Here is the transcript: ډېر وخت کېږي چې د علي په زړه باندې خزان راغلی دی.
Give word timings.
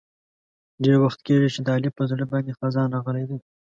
ډېر 0.83 0.95
وخت 1.03 1.19
کېږي 1.27 1.49
چې 1.55 1.59
د 1.65 1.67
علي 1.75 1.89
په 1.97 2.03
زړه 2.11 2.23
باندې 2.31 2.57
خزان 2.59 2.87
راغلی 2.91 3.25
دی. 3.29 3.37